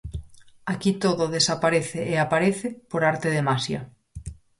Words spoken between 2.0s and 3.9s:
e aparece por arte de maxia.